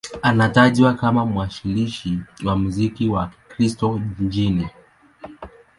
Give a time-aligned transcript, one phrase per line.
[0.21, 4.67] Anatajwa kama mwanzilishi wa muziki wa Kikristo nchini.